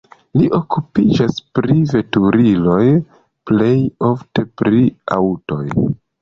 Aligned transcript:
Li 0.39 0.45
okupiĝas 0.59 1.35
pri 1.59 1.75
veturiloj, 1.91 2.79
plej 3.51 3.75
ofte 4.11 4.47
pri 4.63 4.83
aŭtoj. 5.19 5.63